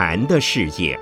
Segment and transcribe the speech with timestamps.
[0.00, 0.96] 禅的世界。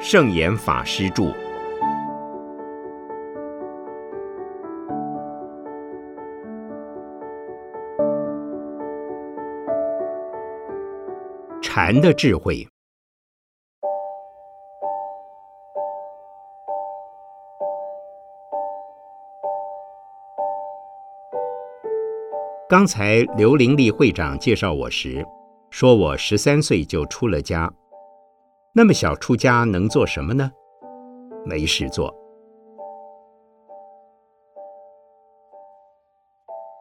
[0.00, 1.34] 圣严法师著。
[11.60, 12.71] 禅的智慧。
[22.72, 25.22] 刚才刘玲丽会长介绍我时，
[25.68, 27.70] 说我十三岁就出了家。
[28.74, 30.50] 那么小出家能做什么呢？
[31.44, 32.10] 没事做。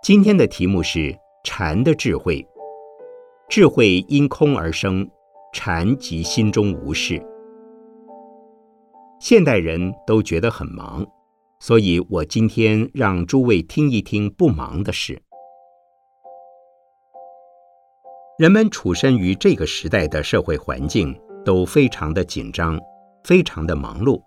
[0.01, 2.47] 今天的题目是禅的智慧。
[3.49, 5.05] 智慧因空而生，
[5.51, 7.21] 禅即心中无事。
[9.19, 11.05] 现代人都觉得很忙，
[11.59, 15.21] 所以我今天让诸位听一听不忙的事。
[18.41, 22.75] 人们处身于这个时代的社会环境，都非常的紧张，
[23.23, 24.19] 非常的忙碌，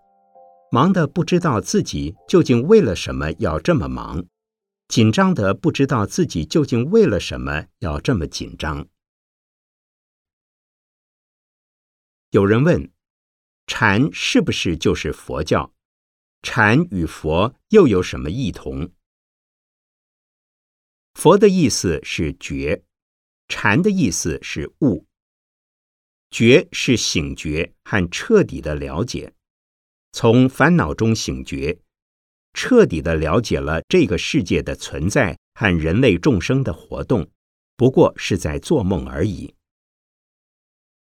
[0.71, 4.25] 忙得不知道自己究竟为了什么要这么忙，
[4.87, 8.87] 紧张的不知道自己究竟为了什么要这么紧张。
[12.31, 12.93] 有人问：
[13.67, 15.73] 禅是不是就是佛教？
[16.41, 18.93] 禅与佛又有什么异同？
[21.15, 22.84] 佛的意思是觉，
[23.49, 25.07] 禅的意思是悟。
[26.31, 29.33] 觉是醒觉和彻底的了解，
[30.13, 31.79] 从烦恼中醒觉，
[32.53, 37.31] 彻底的了解了这个世界的存在和人类众生的活动，
[37.77, 39.55] 不过是在做梦而已。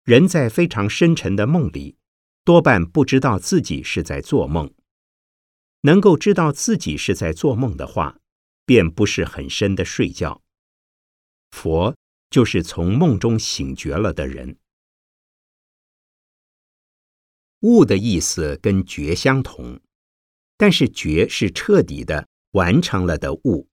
[0.04, 1.98] 人在非常深沉的梦里，
[2.42, 4.72] 多半不知道自己是在做梦。
[5.82, 8.18] 能够知道自己是在做梦的话，
[8.64, 10.40] 便不是很深的睡觉。
[11.50, 11.94] 佛
[12.30, 14.56] 就是从梦中醒觉了的人。
[17.60, 19.80] 悟的意思跟觉相同，
[20.56, 23.68] 但是觉是彻底的完成了的悟，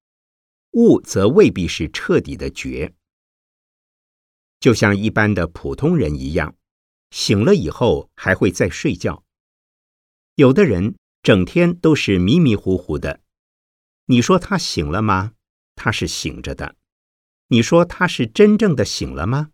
[0.72, 2.96] 悟则未必是彻底的觉。
[4.60, 6.56] 就像一般的普通人一样，
[7.12, 9.24] 醒了以后还会再睡觉。
[10.34, 13.22] 有的人整天都是迷迷糊糊的，
[14.06, 15.34] 你说他醒了吗？
[15.76, 16.76] 他是醒着的。
[17.48, 19.52] 你说他是真正的醒了吗？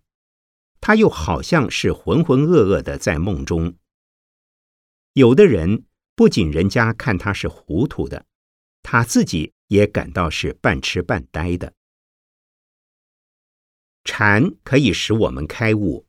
[0.79, 3.75] 他又好像是浑浑噩噩的在梦中。
[5.13, 5.85] 有的人
[6.15, 8.25] 不仅人家看他是糊涂的，
[8.81, 11.73] 他自己也感到是半痴半呆的。
[14.03, 16.07] 禅可以使我们开悟，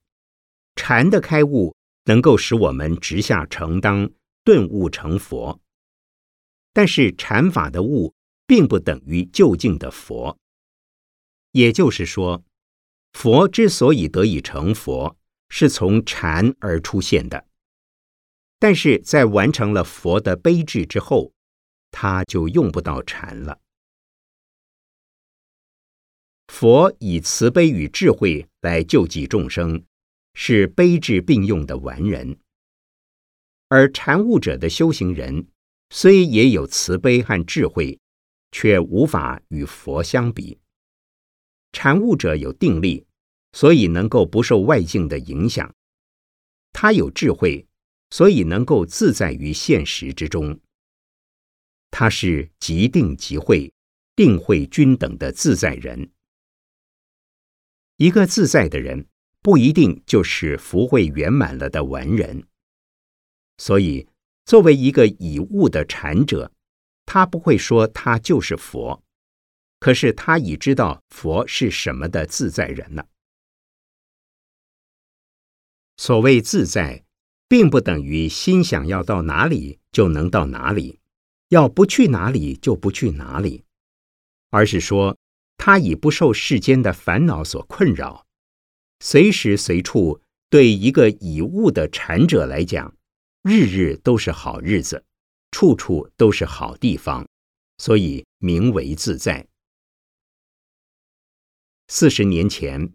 [0.77, 4.11] 禅的开悟能够使我们直下承当，
[4.45, 5.61] 顿悟成佛。
[6.73, 8.15] 但是禅法的悟
[8.47, 10.39] 并不等于究竟的佛。
[11.53, 12.45] 也就是说，
[13.13, 15.17] 佛之所以得以成佛，
[15.49, 17.47] 是从禅而出现的。
[18.59, 21.33] 但是在完成了佛的悲智之后，
[21.91, 23.61] 他就用不到禅了。
[26.49, 29.85] 佛以慈悲与智慧来救济众生，
[30.35, 32.39] 是悲智并用的完人。
[33.69, 35.49] 而禅悟者的修行人，
[35.91, 37.99] 虽也有慈悲和智慧，
[38.53, 40.59] 却无法与佛相比。
[41.73, 43.07] 禅悟者有定力，
[43.53, 45.73] 所以能够不受外境的影响；
[46.73, 47.67] 他有智慧，
[48.11, 50.61] 所以能够自在于现实之中。
[51.91, 53.73] 他是即定即慧、
[54.17, 56.11] 定慧均等的自在人。
[57.97, 59.07] 一个自在的人，
[59.43, 62.47] 不一定就是福慧圆满了的完人。
[63.59, 64.09] 所以，
[64.45, 66.51] 作为一个已悟的禅者，
[67.05, 69.05] 他不会说他就是佛，
[69.83, 73.09] 可是他已知道佛是什么的自在人了。
[75.97, 77.03] 所谓自在，
[77.49, 81.01] 并不等于心想要到哪里就能到哪里，
[81.49, 83.65] 要不去哪里就不去哪里，
[84.51, 85.19] 而是说。
[85.65, 88.27] 他已不受世间的烦恼所困扰，
[88.99, 90.21] 随时随处
[90.51, 92.97] 对一个已悟的禅者来讲，
[93.43, 95.05] 日日都是好日子，
[95.53, 97.29] 处处都是好地方，
[97.79, 99.47] 所以名为自在。
[101.89, 102.93] 四十年前，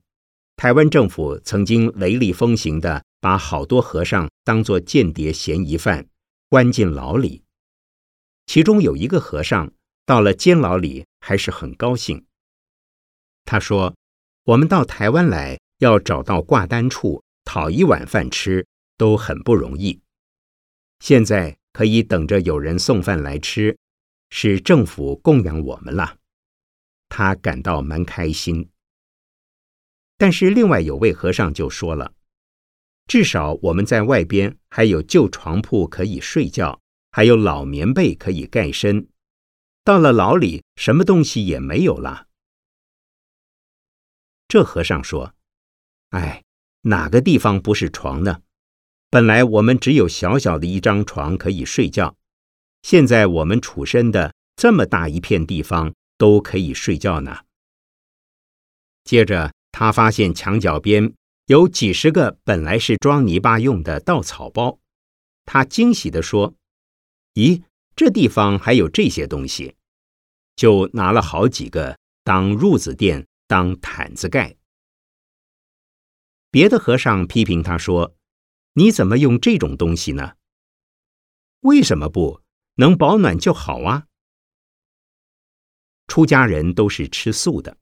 [0.56, 6.08] 台湾政府曾经雷厉风行的把好多和尚当作间谍嫌疑犯，
[6.50, 7.44] 关进牢里。
[8.46, 9.72] 其中有一个和尚
[10.06, 12.26] 到了监牢里，还是很高兴。
[13.46, 13.96] 他说
[14.46, 18.66] ：“我们到台湾来，要找到挂单处讨一碗饭吃，
[18.98, 20.02] 都很不容易。
[21.00, 23.78] 现在可以等着有人送饭来吃，
[24.32, 26.18] 是政府供养我们了，
[27.10, 28.70] 他感到蛮开心。
[30.18, 32.14] 但是另外有位和尚就说了，
[33.08, 36.82] 至少我们在外边还有旧床铺可以睡觉，
[37.12, 39.08] 还有老棉被可以盖身。
[39.84, 42.28] 到了牢里，什么东西也没有了。
[44.48, 45.34] 这和尚说
[46.12, 46.44] ：“哎，
[46.82, 48.42] 哪个地方不是床呢？
[49.10, 52.18] 本来我们只有小小的一张床可以睡觉，
[52.82, 57.40] 现在我们处身的这么大一片地方都可以睡觉呢。”
[59.06, 61.14] 接着，他发现墙角边
[61.46, 64.80] 有几十个本来是装泥巴用的稻草包，
[65.46, 66.56] 他惊喜地说
[67.36, 67.64] ：“咦，
[67.96, 69.76] 这地方还有这些东西。”
[70.58, 74.56] 就拿了好几个当褥子垫、当毯子盖。
[76.50, 78.16] 别的和尚批评他说
[78.74, 80.34] ：“你怎么用这种东西呢？
[81.60, 82.42] 为什么不
[82.76, 84.08] 能保暖就好啊？”
[86.08, 87.78] 出家人都是吃素的，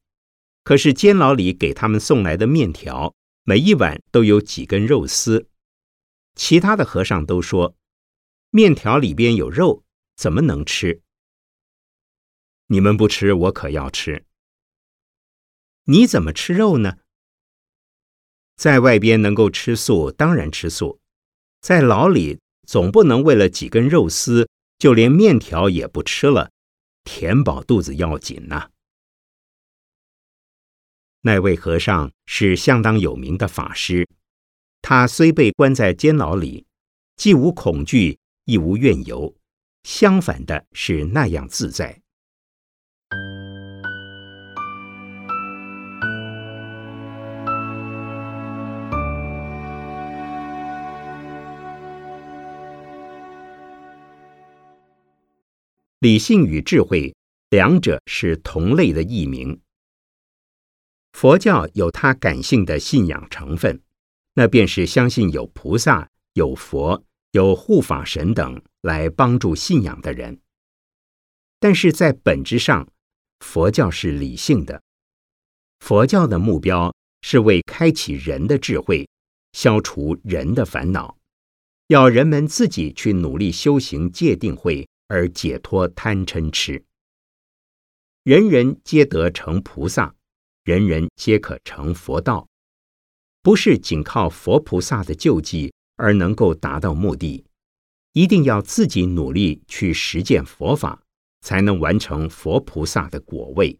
[0.65, 3.13] 可是监牢里给他们送来的面条，
[3.43, 5.47] 每一碗都有几根肉丝。
[6.33, 7.77] 其他的和尚都说
[8.49, 9.83] ：“面条里边有肉，
[10.15, 11.03] 怎么能吃？”
[12.67, 14.25] 你们不吃，我可要吃。
[15.83, 16.97] 你怎么吃肉呢？
[18.55, 20.99] 在外边能够吃素，当然吃素；
[21.61, 26.49] 在牢里，总不能为了几根肉丝，就连面条也不吃了，
[27.03, 28.71] 填饱肚子要紧呐。
[31.27, 34.07] 那位和尚是相当有名的法师，
[34.83, 36.67] 他虽被关在监牢里，
[37.17, 39.35] 既无恐惧，亦无怨尤，
[39.81, 41.99] 相反的是那样自在。
[56.01, 57.15] 理性与智慧，
[57.49, 59.59] 两者是同类的异名。
[61.15, 63.81] 佛教有它感性的信仰成分，
[64.33, 70.41] 那便是相信有菩萨、有佛、有护法神等来帮助信仰的人。
[71.57, 72.89] 但是在本质上，
[73.39, 74.83] 佛教是理性的。
[75.79, 79.07] 佛教的目标是为开启人的智慧，
[79.53, 81.17] 消除人的烦恼，
[81.87, 84.85] 要人们自己去努力修行戒定慧。
[85.07, 86.83] 而解脱贪嗔痴，
[88.23, 90.14] 人人皆得成菩萨，
[90.65, 92.47] 人人皆可成佛道，
[93.43, 97.45] 不是仅靠佛菩萨的救济而能够达到目的，
[98.13, 101.03] 一定要自己努力去实践佛法，
[101.41, 103.79] 才能完成佛菩萨的果位。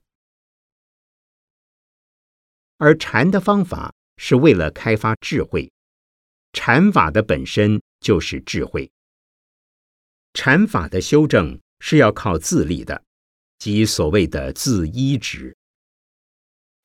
[2.78, 5.72] 而禅的方法是为了开发智慧，
[6.54, 8.92] 禅法的本身就是智慧。
[10.36, 13.04] 禅法的修正是要靠自立的，
[13.58, 15.58] 即所谓的自依止。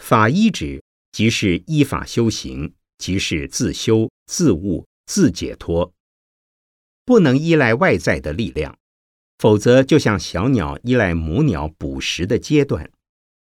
[0.00, 0.82] 法依止
[1.12, 5.92] 即是依法修行，即是自修自悟自解脱，
[7.04, 8.76] 不能依赖外在的力量，
[9.38, 12.90] 否则就像小鸟依赖母鸟捕食的阶段，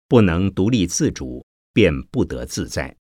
[0.08, 2.96] 不能独立自主，便不得自在。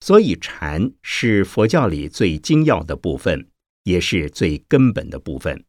[0.00, 3.48] 所以禅是佛教里最精要的部分，
[3.84, 5.64] 也是最根本的部分。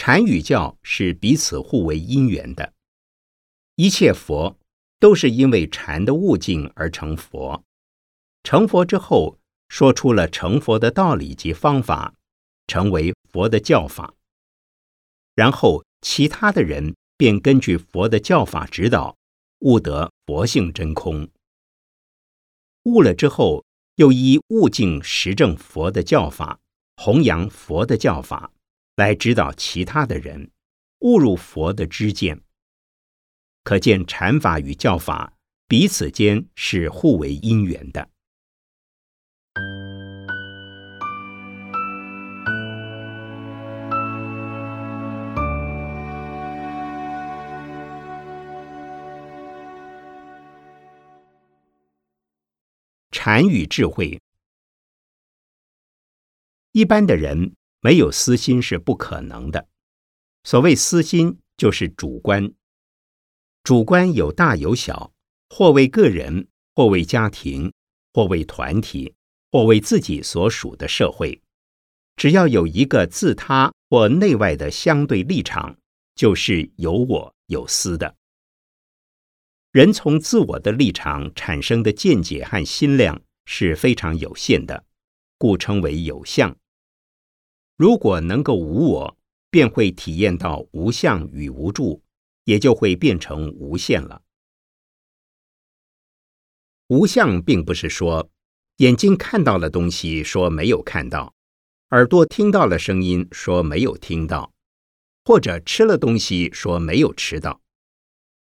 [0.00, 2.72] 禅与教是彼此互为因缘的，
[3.74, 4.56] 一切佛
[5.00, 7.64] 都是因为禅的悟境而成佛。
[8.44, 12.14] 成佛之后，说出了成佛的道理及方法，
[12.68, 14.14] 成为佛的教法。
[15.34, 19.16] 然后，其他的人便根据佛的教法指导，
[19.62, 21.28] 悟得佛性真空。
[22.84, 23.64] 悟了之后，
[23.96, 26.60] 又依悟境实证佛的教法，
[26.96, 28.52] 弘扬佛的教法。
[28.98, 30.50] 来指导其他的人
[31.02, 32.42] 误入佛的知见，
[33.62, 35.34] 可见禅法与教法
[35.68, 38.10] 彼此间是互为因缘的。
[53.12, 54.20] 禅与智慧，
[56.72, 57.57] 一般的人。
[57.80, 59.68] 没有私心是不可能的。
[60.44, 62.52] 所谓私心，就是主观。
[63.62, 65.12] 主观有大有小，
[65.50, 67.72] 或为个人，或为家庭，
[68.14, 69.14] 或为团体，
[69.52, 71.40] 或为自己所属的社会。
[72.16, 75.76] 只要有一个自他或内外的相对立场，
[76.14, 78.16] 就是有我有私的。
[79.70, 84.84] 人从自我的立场产生的见解和心量是非常有限的，
[85.36, 86.56] 故称为有相。
[87.78, 89.16] 如果能够无我，
[89.50, 92.02] 便会体验到无相与无助，
[92.42, 94.22] 也就会变成无限了。
[96.88, 98.30] 无相并不是说
[98.78, 101.32] 眼睛看到了东西说没有看到，
[101.90, 104.52] 耳朵听到了声音说没有听到，
[105.24, 107.60] 或者吃了东西说没有吃到，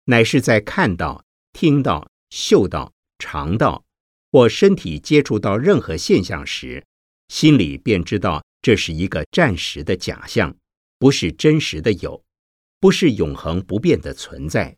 [0.04, 3.86] 乃是在看到、听到、嗅到、尝到
[4.34, 6.86] 或身体接触到任何现象时，
[7.30, 10.58] 心里便知道这是一个暂时的假象，
[10.98, 12.26] 不是真实的有，
[12.80, 14.76] 不是永恒不变的存在。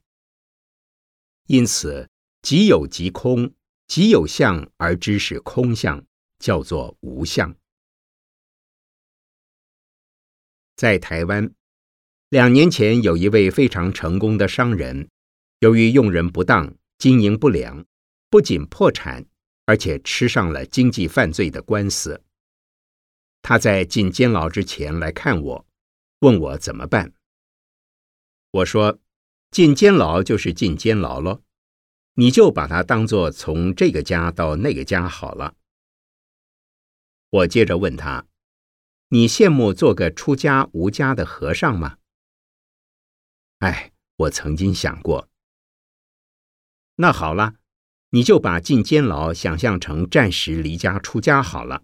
[1.48, 2.10] 因此。
[2.42, 3.56] 即有即空，
[3.88, 6.06] 即有相而知是空相，
[6.38, 7.56] 叫做无相。
[10.76, 11.52] 在台湾，
[12.30, 15.10] 两年前有一位非常成功的商人，
[15.62, 17.84] 由于用人不当、经营不良，
[18.30, 19.26] 不仅破产，
[19.66, 22.25] 而且吃上了经济犯罪的官司。
[23.48, 25.68] 他在进监牢之前来看我，
[26.22, 27.14] 问我怎么办。
[28.50, 28.98] 我说：
[29.52, 31.44] 进监牢就是进监牢喽。
[32.16, 35.54] 你就把它当做从这个家到那个家好了。
[37.30, 38.26] 我接着问他
[39.10, 42.00] ：“你羡慕做个出家无家的和尚吗？”
[43.60, 45.30] 哎，我曾经想过。
[46.96, 47.58] 那好了，
[48.10, 51.84] 你就把进监牢想象成暂时离家出家好了。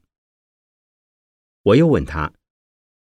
[1.64, 2.34] 我又问他：“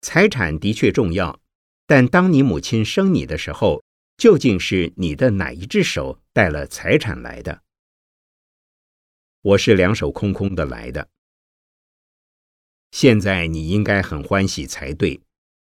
[0.02, 1.40] 财产的确重要，
[1.86, 3.82] 但当你母亲生你的时候。”
[4.16, 7.62] 究竟是你的哪一只手带了财产来的？
[9.42, 11.06] 我是两手空空的来的。
[12.92, 15.20] 现在你应该很欢喜才对，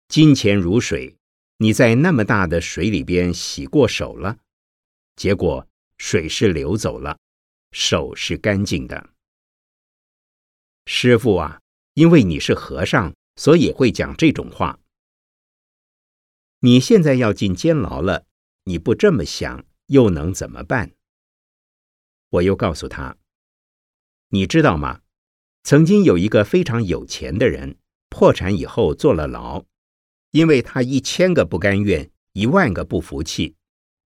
[0.07, 1.15] 金钱如水，
[1.57, 4.39] 你在那么大的水里边洗过手了，
[5.15, 5.67] 结果
[6.00, 7.19] 水是流走了，
[7.71, 9.12] 手是干净的。
[10.88, 11.62] 师傅啊，
[12.00, 14.79] 因为你是和尚，所以会讲这种话。
[16.60, 18.25] 你现在要进监牢了。
[18.63, 20.94] 你不这么想，又能怎么办？
[22.29, 23.18] 我又告诉他
[24.32, 25.01] ：“你知道吗？
[25.63, 27.77] 曾经有一个非常有钱的人，
[28.08, 29.65] 破产以后坐了牢，
[30.32, 33.58] 因为他一千个不甘愿，一万个不服气，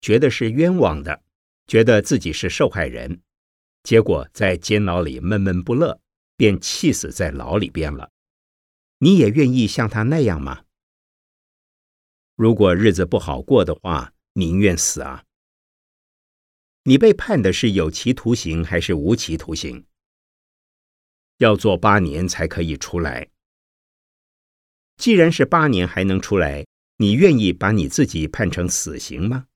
[0.02, 1.22] 觉得是冤枉的，
[1.66, 3.22] 觉得自己是受害人，
[3.82, 5.98] 结果在监牢里闷闷不乐，
[6.38, 8.10] 便气死在牢里边了。
[9.00, 10.64] 你也愿意像他那样吗？
[12.34, 15.24] 如果日子不好过的话。”宁愿死啊！
[16.84, 19.84] 你被判的是有期徒刑还是无期徒刑？
[21.38, 23.30] 要做八年才可以出来。
[24.96, 26.64] 既然是八年还能出来，
[26.98, 29.48] 你愿意把你自己判成死刑吗？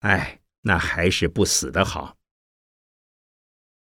[0.00, 2.15] 哎，那还是不死的好。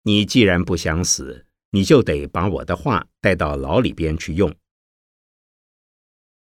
[0.07, 4.55] 你既然不想死，你就得把我的话带到牢里边去用。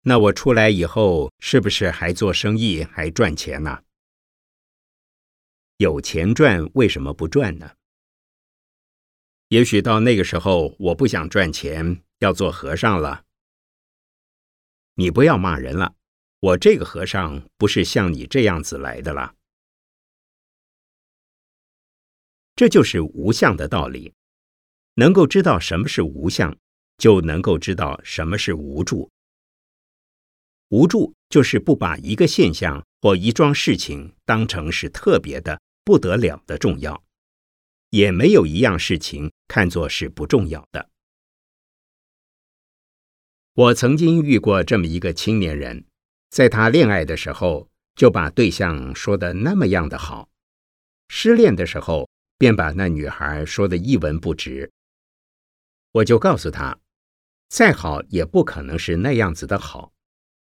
[0.02, 3.82] 那我出来以后，是不是还做生意，还赚钱呢？
[5.78, 7.72] 有钱赚，为什么不赚呢？
[9.48, 13.25] 也许到那个时候，我不想赚钱，要做和尚了。
[14.96, 15.94] 你不要骂人了，
[16.40, 19.36] 我这个和尚不是像你这样子来的了。
[22.56, 24.12] 这就是无相的道理，
[24.94, 26.56] 能够知道什么是无相，
[26.96, 29.10] 就能够知道什么是无助。
[30.70, 37.04] 无助就是不把一个现象或一桩事情当成是特别的、不得了的重要，
[37.90, 40.88] 也没有一样事情看作是不重要的。
[43.52, 45.84] 我曾经遇过这么一个青年人，
[46.30, 50.28] 在他恋爱的时候就把对象说的那么样的好，
[51.08, 52.08] 失恋的时候
[52.38, 54.71] 便把那女孩说的一文不值。
[55.93, 56.78] 我就告诉他，
[57.49, 59.93] 再好也不可能是那样子的好。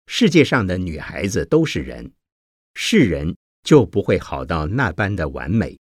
[0.08, 2.12] 世界上的女孩子都是人，
[2.76, 5.78] 是人就不会好到那般的完美，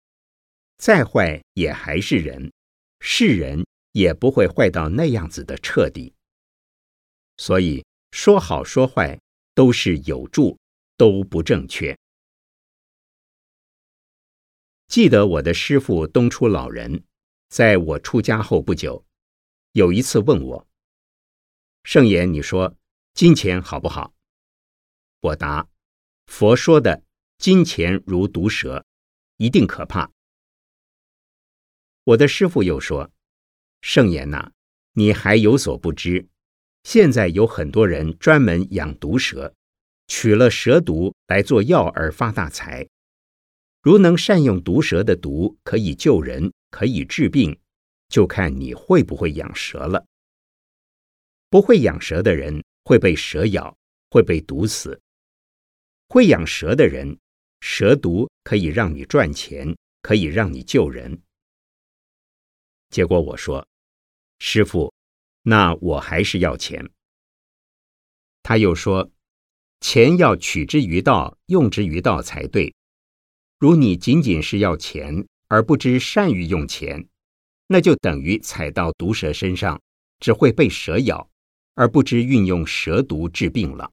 [0.78, 2.52] 再坏也还是人，
[3.00, 6.12] 是人也不会坏到那样子的彻底。
[7.38, 9.18] 所以说好说坏
[9.54, 10.58] 都是有助，
[10.96, 11.96] 都不正确。
[14.90, 17.04] 记得我的师父东初老人，
[17.48, 19.06] 在我出家后不久，
[19.70, 20.66] 有一次问我
[21.84, 22.76] ：“圣言，你说。”
[23.14, 24.14] 金钱好不好？
[25.20, 25.68] 我答：
[26.26, 27.04] 佛说的
[27.38, 28.84] 金钱如毒蛇，
[29.36, 30.10] 一定可怕。
[32.02, 33.12] 我的师父又说
[33.82, 34.50] ：“圣言呐，
[34.94, 36.26] 你还有所不知，
[36.82, 39.54] 现在有很多人专门养毒蛇，
[40.08, 42.88] 取了蛇毒来做药而发大财。
[43.82, 47.58] 如能善用毒蛇的毒，可以救人，可以治病，
[48.08, 50.06] 就看你会不会养蛇了。”
[51.48, 53.76] 不会养蛇的人会被蛇咬，
[54.10, 55.00] 会被毒死。
[56.08, 57.18] 会养蛇的人，
[57.60, 61.22] 蛇毒可以让你赚钱，可以让你救人。
[62.90, 63.66] 结果我说
[64.38, 64.92] ：“师傅，
[65.42, 66.90] 那我还是要钱。”
[68.42, 69.10] 他又说
[69.80, 72.74] ：“钱要取之于道，用之于道才对。
[73.60, 77.06] 如你仅仅是要钱，而不知善于用钱，
[77.66, 79.78] 那就等于踩到毒蛇身上，
[80.18, 81.30] 只会被蛇咬，
[81.74, 83.92] 而不知运用蛇毒治病了。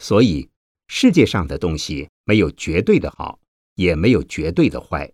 [0.00, 0.50] 所以，
[0.88, 3.38] 世界上的东西没有绝对的好，
[3.76, 5.12] 也没有绝对的坏，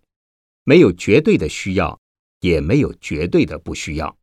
[0.63, 2.01] 没有绝对的需要，
[2.39, 4.17] 也没有绝对的不需要。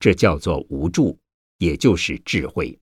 [0.00, 1.16] 这叫做无助。”
[1.58, 2.78] 也就是智慧。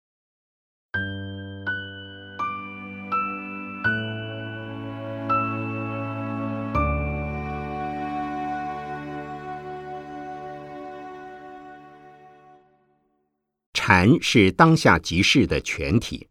[14.05, 16.29] 禅是当下即事的全体，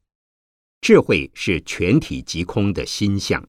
[0.80, 3.44] 智慧是全体即空的心相。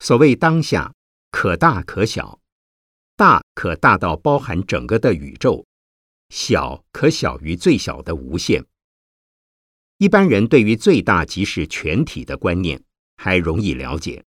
[0.00, 0.92] 所谓当下，
[1.30, 2.38] 可大可小，
[3.16, 5.64] 大可大到包含整个的宇宙。
[6.28, 8.62] 小可小于最小的无限。
[9.96, 12.82] 一般人对于最大即是全体的观念
[13.16, 14.22] 还容易了解，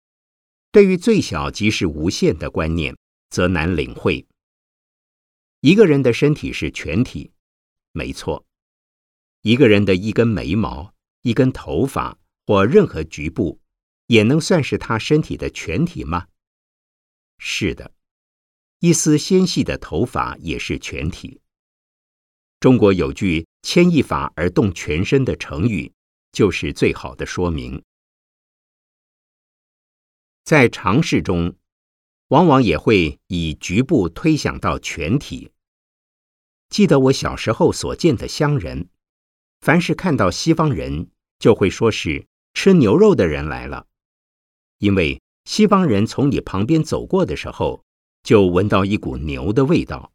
[0.71, 2.95] 对于最小即是无限的观念
[3.31, 4.23] 则难领会。
[5.61, 7.31] 一个人的身体是全体，
[7.93, 8.45] 没错。
[9.41, 13.61] 一个人的一根眉毛、一根头发或任何局部，
[14.07, 16.27] 也能算是他身体的全体吗？
[17.37, 17.93] 是的，
[18.79, 21.39] 一丝纤细的头发也是全体。
[22.59, 25.93] 中国有句“牵一发而动全身”的成语，
[26.31, 27.83] 就是最好的说明。
[30.43, 31.55] 在尝试中，
[32.27, 35.52] 往往也会以局部推想到全体。
[36.73, 38.89] 记得我小时候所见的乡人，
[39.59, 41.07] 凡是看到西方人，
[41.37, 43.85] 就会说是吃牛肉的人来了，
[44.79, 47.83] 因为西方人从你旁边走过的时候，
[48.23, 50.13] 就闻到一股牛的味道。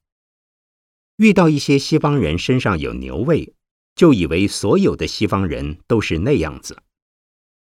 [1.18, 3.54] 遇到一些西方人身上有牛味，
[3.94, 6.74] 就以为所有的西方人都是那样子；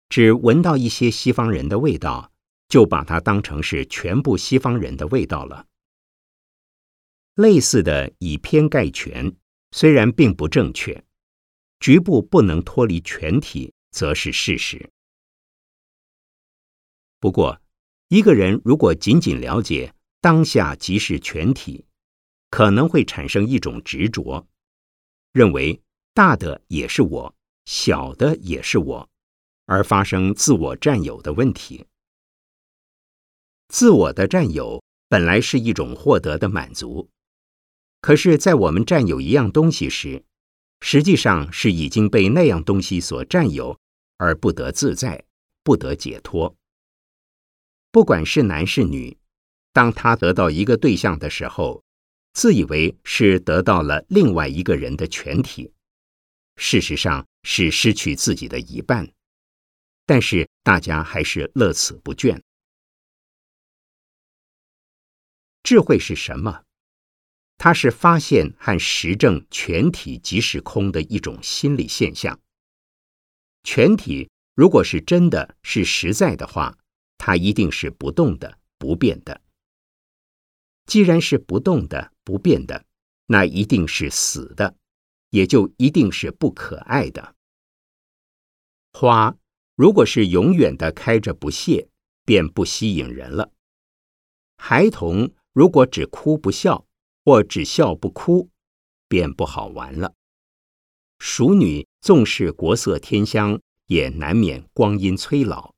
[0.09, 2.31] 只闻到一些西方人的味道，
[2.67, 5.65] 就把它当成是全部西方人的味道了。
[7.35, 9.35] 类似的以偏概全，
[9.71, 11.03] 虽然并不正确，
[11.79, 14.89] 局部不能脱离全体，则是事实。
[17.19, 17.61] 不过，
[18.07, 21.85] 一个人如果仅仅了解当下即是全体，
[22.49, 24.47] 可能会产生一种执着，
[25.33, 25.81] 认为
[26.13, 29.09] 大的也是我，小的也是我，
[29.65, 31.85] 而发生自我占有的问题。
[33.67, 37.09] 自我的占有本来是一种获得的满足，
[38.05, 40.23] 可是，在我们占有一样东西时，
[40.79, 43.79] 实际上是已经被那样东西所占有，
[44.17, 45.25] 而不得自在，
[45.63, 46.55] 不得解脱。
[47.91, 49.17] 不管是男是女，
[49.73, 51.83] 当他得到一个对象的时候。
[52.33, 55.73] 自以为是得到了另外一个人的全体，
[56.57, 59.09] 事实上是失去自己的一半，
[60.05, 62.39] 但是大家还是乐此不倦。
[65.63, 66.64] 智慧是什么？
[67.57, 72.39] 它是发现和实证全体即是空的一种心理现象。
[73.63, 76.77] 全体如果是真的是实在的话，
[77.17, 79.41] 它一定是不动的、不变的。
[80.85, 82.85] 既然是不动的、不变的，
[83.25, 84.75] 那一定是死的，
[85.31, 87.35] 也就一定是不可爱的。
[88.91, 89.35] 花
[89.75, 91.89] 如果是永远的开着不谢，
[92.23, 93.51] 便不吸引人了。
[94.57, 96.85] 孩童如果只哭不笑，
[97.25, 98.51] 或只笑不哭，
[99.07, 100.13] 便不好玩了。
[101.17, 105.73] 熟女纵是国色天香，也难免光阴催老。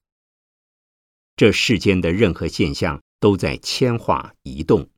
[1.37, 4.89] 这世间的任何现象都在迁化移动。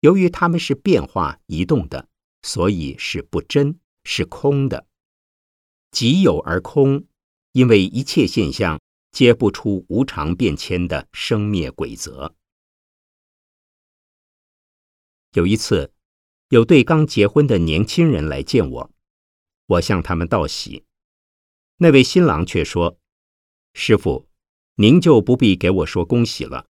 [0.00, 2.08] 由于它们是变化移动的，
[2.40, 4.86] 所以是不真，是空的。
[5.90, 7.04] 即有而空，
[7.52, 12.34] 因为一切现象皆不出无常变迁的生灭规则。
[15.32, 15.90] 有一次，
[16.48, 18.90] 有对刚结婚的年轻人来见我，
[19.66, 20.84] 我向他们道喜。
[21.78, 22.98] 那位新郎却说
[23.72, 24.28] ：“师傅，
[24.74, 26.66] 您就不必给我说恭喜了。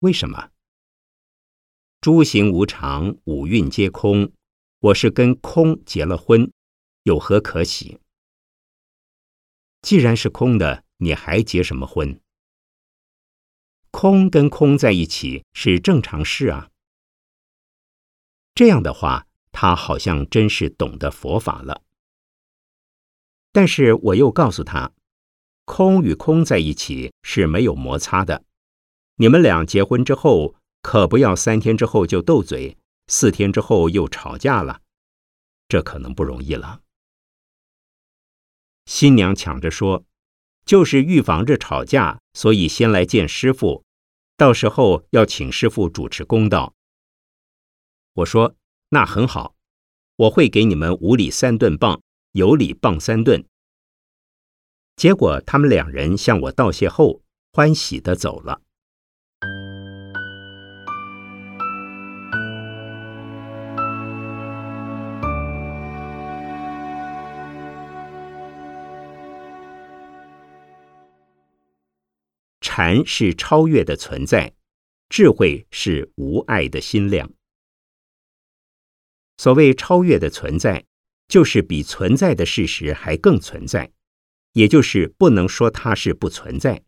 [0.00, 0.50] 为什么？”
[2.02, 4.32] 诸行无常，五蕴皆空。
[4.80, 6.52] 我是跟空结了婚，
[7.04, 8.00] 有何可喜？
[9.80, 12.20] 既然是空的，你还结什么婚？
[13.92, 16.71] 空跟空在一起是正常事啊。
[18.54, 21.82] 这样的话，他好像真是懂得佛法了。
[23.50, 24.92] 但是我又告诉他，
[25.64, 28.44] 空与空在一起是没有摩擦的。
[29.16, 34.80] 你们俩结婚之后，可不要三天之后就斗嘴，四天之后又吵架了，
[35.68, 36.80] 这可能不容易了。
[38.86, 40.04] 新娘抢着说
[40.66, 43.84] ：“就是预防着吵架，所以先来见师傅，
[44.36, 46.74] 到时候要请师傅主持公道。”
[48.14, 48.56] 我说
[48.90, 49.54] ：“那很好，
[50.16, 53.42] 我会给你们无礼三顿棒，有礼棒三顿。”
[54.96, 57.22] 结果他们两人向我道谢后，
[57.52, 58.60] 欢喜的走了。
[72.60, 74.52] 禅是超越的存在，
[75.08, 77.30] 智慧是无爱的心量。
[79.42, 80.84] 所谓超越的存在，
[81.26, 83.90] 就是比存在的事实还更存在，
[84.52, 86.84] 也就是不能说它是不存在，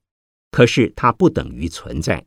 [0.52, 2.24] 可是它不等于存在。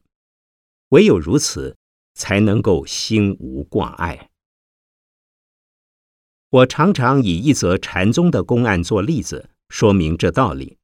[0.90, 1.78] 唯有如此，
[2.14, 4.30] 才能够心无挂碍。
[6.50, 10.78] 我常常以一则禅宗的公案做例子，说明这道理。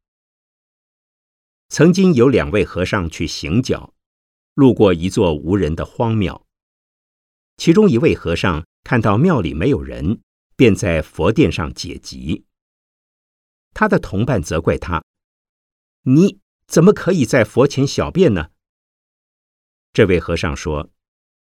[1.67, 3.93] 曾经有两位和尚去行脚，
[4.53, 6.45] 路过一座无人的荒庙。
[7.57, 10.21] 其中一位和尚看到庙里没有人，
[10.55, 12.45] 便在佛殿上解集。
[13.73, 15.03] 他的同伴责怪他
[16.03, 18.49] ：“你怎么可以在佛前小便呢？”
[19.93, 20.91] 这位和尚说：“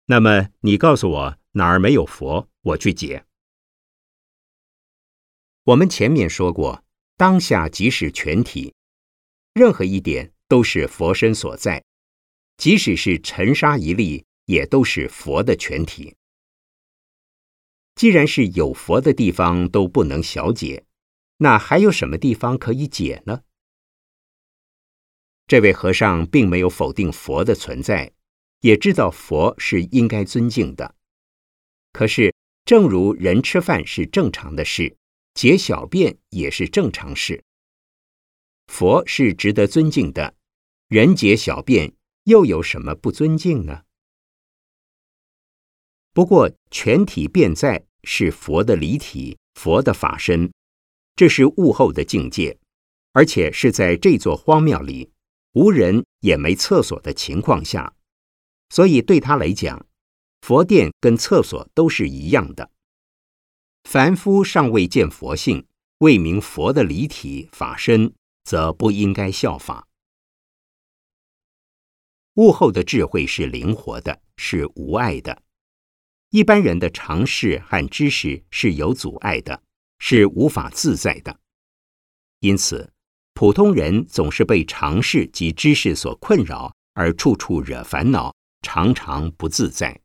[0.06, 3.26] 那么你告诉我哪儿没有佛，我去解。”
[5.66, 6.84] 我们前面说过，
[7.16, 8.74] 当下即是全体。
[9.54, 11.84] 任何一点都是佛身所在，
[12.58, 16.14] 即使是尘沙一粒，也都是佛的全体。
[17.96, 20.84] 既然是有佛的地方都不能小解，
[21.38, 23.44] 那还有什么地方可以解呢？
[25.48, 28.12] 这位和尚并没有否定佛的存在，
[28.60, 30.96] 也知道佛是应该尊敬的。
[31.94, 32.36] 可是，
[32.66, 34.98] 正如人吃饭是正常的事，
[35.34, 37.42] 解小便也是正常事。
[38.68, 40.36] 佛是值得尊敬的，
[40.90, 41.94] 人解小便
[42.26, 43.84] 又有什么不尊敬呢？
[46.14, 50.52] 不过全体便在是佛的离体，佛的法身，
[51.16, 52.58] 这是悟后的境界，
[53.14, 55.12] 而且是在这座荒庙里
[55.54, 57.94] 无人也没厕所的情况下，
[58.70, 59.86] 所以对他来讲，
[60.42, 62.72] 佛殿跟厕所都是一样的。
[63.84, 65.66] 凡夫尚未见佛性，
[66.00, 68.14] 未明佛的离体法身。
[68.44, 69.88] 则不应该效法。
[72.34, 75.44] 悟后的智慧是灵活的，是无碍的；
[76.32, 79.62] 一般人的尝试和知识是有阻碍的，
[80.00, 81.40] 是无法自在的。
[82.40, 82.94] 因此，
[83.34, 90.01] 普通人总是被尝试及知识所困扰，而处处惹烦恼，常常不自在。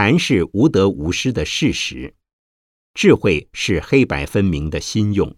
[0.00, 2.14] 禅是无得无失的事实，
[2.94, 5.36] 智慧是黑白分明的心用。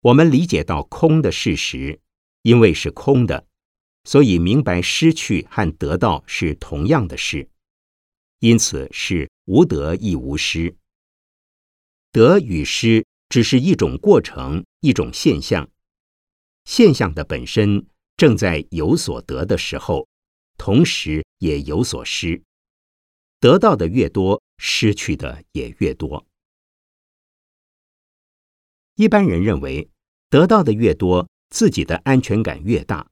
[0.00, 2.00] 我们理解到空的事实，
[2.42, 3.48] 因为是空的，
[4.04, 7.50] 所以明白失去和得到是同样的事，
[8.38, 10.76] 因此是无得亦无失。
[12.12, 15.68] 得与失只是一种过程，一种现象。
[16.64, 20.06] 现象的本身正在有所得的时候。
[20.56, 22.42] 同时也有所失，
[23.40, 26.26] 得到的越多，失去的也越多。
[28.96, 29.90] 一般人认为，
[30.30, 33.10] 得到的越多，自己的安全感越大。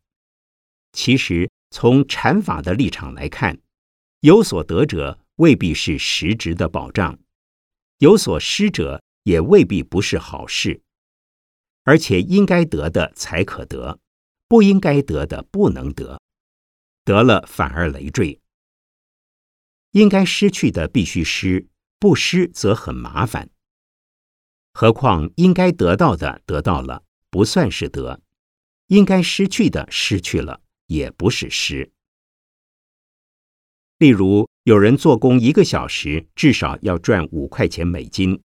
[0.93, 3.61] 其实，从禅法的立场来看，
[4.21, 7.19] 有所得者未必是实质的保障，
[7.99, 10.83] 有所失者也未必不是好事。
[11.83, 14.01] 而且，应该得的才可得，
[14.49, 16.19] 不应该得的不能得。
[17.05, 18.41] 得了反而累赘，
[19.91, 23.51] 应该失去的必须失，不失则很麻烦。
[24.73, 28.21] 何况应该得到的得到了，不算是得；
[28.87, 31.93] 应该失去的失去了，也不是失。
[33.99, 38.43] 例如，有人做工一个小时，至少要赚五块钱美金，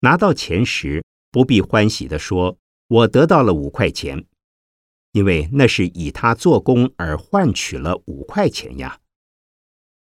[0.00, 4.26] 拿到钱时不必欢喜的说：“我得到了五块钱。”
[5.12, 9.00] 因为那是以他做工而换取了五块钱呀。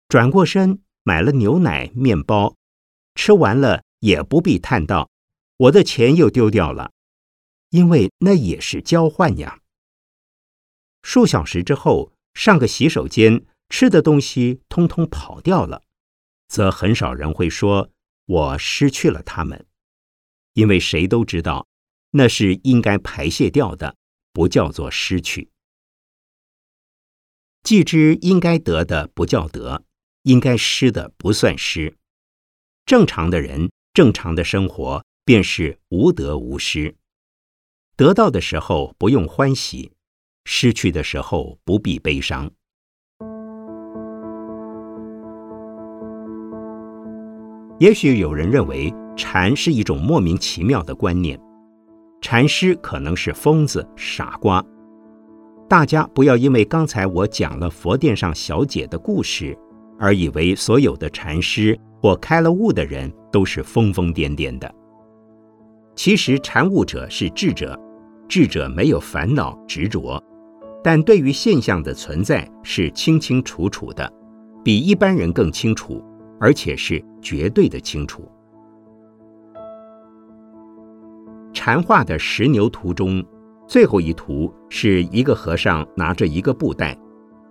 [0.08, 2.56] 转过身，买了牛奶、面包，
[3.16, 5.10] 吃完了也不必叹道
[5.58, 6.92] ：“我的钱又丢掉了。”
[7.72, 9.60] 因为那也是交换呀。
[11.02, 15.82] 数小时之后，上个洗手间，吃的东西通通跑掉了，
[16.48, 17.90] 则很少人会说
[18.28, 19.66] 我失去了它们，
[20.54, 21.68] 因为谁都知道
[22.12, 23.96] 那是应该排泄掉的，
[24.34, 25.50] 不叫做失去。
[27.64, 29.86] 既知应该得的不叫得，
[30.24, 31.96] 应该失的不算失。
[32.86, 36.98] 正常的人，正常的生活便是无得无失。
[37.96, 39.94] 得到的时候不用欢喜，
[40.44, 42.52] 失去的时候不必悲伤。
[47.80, 51.40] 也许有人认为禅是一种莫名其妙的观念，
[52.24, 54.64] 禅师可能是疯子、傻瓜。
[55.68, 59.56] 大家不要因为刚才我讲了佛殿上小姐的故事，
[60.00, 64.74] 而以为所有的禅师或开了悟的人都是疯疯癫癫的。
[65.98, 67.78] 其实禅悟者是智者，
[68.30, 70.18] 智者没有烦恼执着，
[70.82, 74.10] 但对于现象的存在是清清楚楚的，
[74.64, 76.02] 比一般人更清楚，
[76.40, 78.32] 而且是绝对的清楚。
[81.54, 83.24] 禅画的石牛图中，
[83.68, 86.98] 最后一图是一个和尚拿着一个布袋，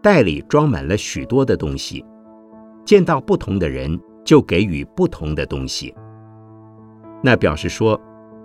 [0.02, 2.04] 袋里装满了许多的东西，
[2.84, 5.94] 见到不同的人就给予不同的东西，
[7.22, 8.00] 那表示说。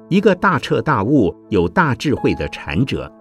[0.10, 3.12] 一个大彻大悟、有大智慧的禅者，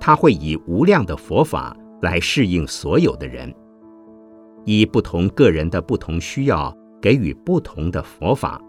[0.00, 3.54] 他会以无量的佛法来适应所有的人，
[4.64, 8.60] 以不同个人的不同需要给予不同的佛法，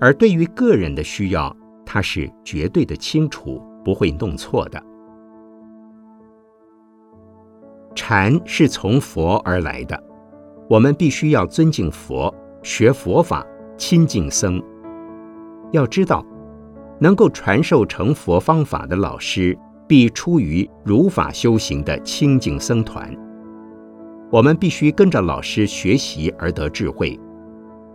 [0.00, 4.82] 而对于个人的需要，他是绝对的清楚，不会弄错的。
[7.94, 10.02] 禅是从佛而来的，
[10.68, 14.62] 我们必须要尊敬佛，学佛法，亲近僧。
[15.72, 16.24] 要知道。
[17.02, 23.10] 能够传授成佛方法的老师，必出于如法修行的清净僧团。
[24.30, 27.18] 我们必须跟着老师学习而得智慧。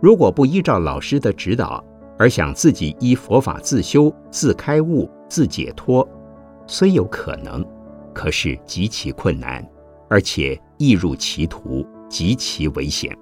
[0.02, 1.84] 如果不依照老师的指导，
[2.18, 6.06] 而想自己依佛法自修、自开悟、自解脱，
[6.66, 7.64] 虽有可能，
[8.14, 9.66] 可是极其困难，
[10.08, 13.16] 而且易入歧途，极其危险。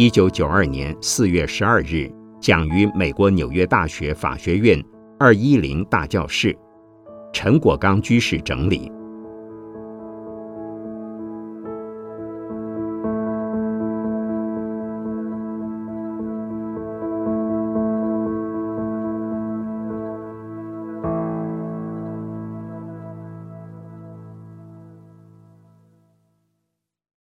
[0.00, 2.10] 一九九二年四月十二日，
[2.40, 4.82] 讲于美国纽约大学法学院
[5.18, 6.56] 二一零大教室，
[7.34, 8.90] 陈果刚居士整理。